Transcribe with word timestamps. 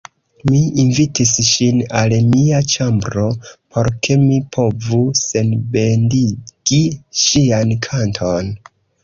Mi 0.51 0.59
invitis 0.83 1.33
ŝin 1.49 1.83
al 1.99 2.15
mia 2.29 2.61
ĉambro, 2.75 3.25
por 3.75 3.91
ke 4.07 4.17
mi 4.23 4.41
povu 4.57 5.03
sonbendigi 5.21 6.83
ŝian 7.27 7.77
kanton. 7.91 8.53